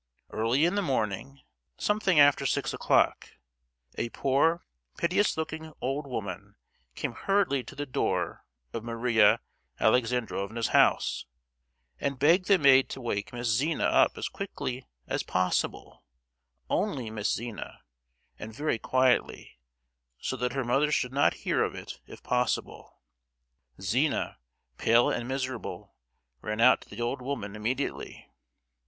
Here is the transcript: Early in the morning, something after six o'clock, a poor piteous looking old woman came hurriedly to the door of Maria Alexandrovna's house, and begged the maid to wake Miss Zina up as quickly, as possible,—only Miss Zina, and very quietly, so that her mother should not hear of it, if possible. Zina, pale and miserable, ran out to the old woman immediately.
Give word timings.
Early 0.31 0.65
in 0.65 0.73
the 0.73 0.81
morning, 0.81 1.41
something 1.77 2.19
after 2.19 2.47
six 2.47 2.73
o'clock, 2.73 3.33
a 3.99 4.09
poor 4.09 4.65
piteous 4.97 5.37
looking 5.37 5.73
old 5.79 6.07
woman 6.07 6.55
came 6.95 7.11
hurriedly 7.13 7.63
to 7.65 7.75
the 7.75 7.85
door 7.85 8.43
of 8.73 8.83
Maria 8.83 9.39
Alexandrovna's 9.79 10.69
house, 10.69 11.27
and 11.99 12.17
begged 12.17 12.47
the 12.47 12.57
maid 12.57 12.89
to 12.89 12.99
wake 12.99 13.31
Miss 13.31 13.47
Zina 13.49 13.83
up 13.83 14.17
as 14.17 14.27
quickly, 14.27 14.87
as 15.05 15.21
possible,—only 15.21 17.11
Miss 17.11 17.31
Zina, 17.31 17.81
and 18.39 18.55
very 18.55 18.79
quietly, 18.79 19.59
so 20.17 20.35
that 20.35 20.53
her 20.53 20.63
mother 20.63 20.91
should 20.91 21.13
not 21.13 21.35
hear 21.45 21.61
of 21.63 21.75
it, 21.75 21.99
if 22.07 22.23
possible. 22.23 23.03
Zina, 23.79 24.39
pale 24.79 25.11
and 25.11 25.27
miserable, 25.27 25.93
ran 26.41 26.59
out 26.59 26.81
to 26.81 26.89
the 26.89 27.01
old 27.03 27.21
woman 27.21 27.55
immediately. 27.55 28.27